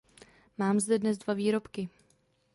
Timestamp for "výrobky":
1.33-1.89